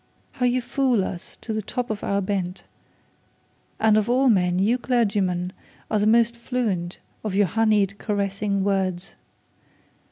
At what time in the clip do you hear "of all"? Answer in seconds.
3.99-4.29